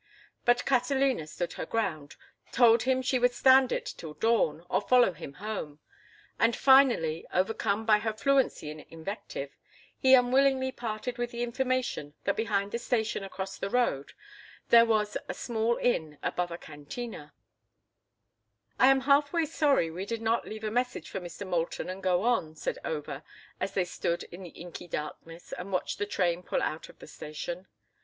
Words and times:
But 0.45 0.65
Catalina 0.65 1.27
stood 1.27 1.53
her 1.53 1.65
ground, 1.67 2.15
told 2.51 2.81
him 2.81 3.03
she 3.03 3.19
would 3.19 3.33
stand 3.35 3.71
it 3.71 3.85
till 3.85 4.15
dawn, 4.15 4.65
or 4.67 4.81
follow 4.81 5.11
him 5.13 5.33
home; 5.33 5.77
and 6.39 6.55
finally, 6.55 7.27
overcome 7.31 7.85
by 7.85 7.99
her 7.99 8.11
fluency 8.11 8.71
in 8.71 8.79
invective, 8.89 9.51
he 9.99 10.15
unwillingly 10.15 10.71
parted 10.71 11.19
with 11.19 11.29
the 11.29 11.43
information 11.43 12.15
that 12.23 12.35
behind 12.35 12.71
the 12.71 12.79
station 12.79 13.23
across 13.23 13.59
the 13.59 13.69
road 13.69 14.13
there 14.69 14.87
was 14.87 15.17
a 15.29 15.35
small 15.35 15.77
inn 15.77 16.17
above 16.23 16.49
a 16.49 16.57
cantina. 16.57 17.31
"I 18.79 18.87
am 18.87 19.01
half 19.01 19.31
way 19.31 19.45
sorry 19.45 19.91
we 19.91 20.07
did 20.07 20.23
not 20.23 20.47
leave 20.47 20.63
a 20.63 20.71
message 20.71 21.11
for 21.11 21.19
Mr. 21.19 21.45
Moulton 21.45 21.89
and 21.91 22.01
go 22.01 22.23
on," 22.23 22.55
said 22.55 22.79
Over, 22.83 23.21
as 23.59 23.73
they 23.75 23.85
stood 23.85 24.23
in 24.31 24.41
the 24.41 24.49
inky 24.49 24.87
darkness 24.87 25.51
and 25.53 25.71
watched 25.71 25.99
the 25.99 26.07
train 26.07 26.41
pull 26.41 26.63
out 26.63 26.89
of 26.89 26.97
the 26.97 27.05
station. 27.05 27.67